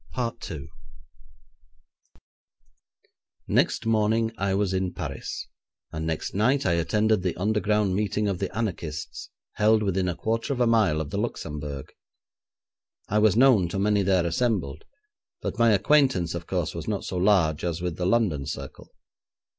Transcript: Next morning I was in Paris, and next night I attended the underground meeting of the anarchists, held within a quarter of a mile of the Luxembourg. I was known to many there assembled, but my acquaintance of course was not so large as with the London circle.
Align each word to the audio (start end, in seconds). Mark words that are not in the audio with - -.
Next 3.47 3.85
morning 3.85 4.31
I 4.35 4.55
was 4.55 4.73
in 4.73 4.93
Paris, 4.95 5.47
and 5.91 6.07
next 6.07 6.33
night 6.33 6.65
I 6.65 6.71
attended 6.71 7.21
the 7.21 7.35
underground 7.35 7.95
meeting 7.95 8.27
of 8.27 8.39
the 8.39 8.49
anarchists, 8.57 9.29
held 9.57 9.83
within 9.83 10.07
a 10.09 10.15
quarter 10.15 10.53
of 10.53 10.59
a 10.59 10.65
mile 10.65 10.99
of 11.01 11.11
the 11.11 11.19
Luxembourg. 11.19 11.93
I 13.09 13.19
was 13.19 13.35
known 13.37 13.67
to 13.69 13.77
many 13.77 14.01
there 14.01 14.25
assembled, 14.25 14.85
but 15.39 15.59
my 15.59 15.69
acquaintance 15.69 16.33
of 16.33 16.47
course 16.47 16.73
was 16.73 16.87
not 16.87 17.05
so 17.05 17.17
large 17.17 17.63
as 17.63 17.79
with 17.83 17.97
the 17.97 18.07
London 18.07 18.47
circle. 18.47 18.89